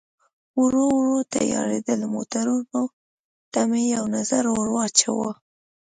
ورو 0.61 0.85
ورو 0.97 1.17
تیارېدل، 1.33 1.99
موټرونو 2.13 2.81
ته 3.51 3.61
مې 3.69 3.81
یو 3.95 4.03
نظر 4.15 4.43
ور 4.51 4.67
واچاوه. 4.75 5.31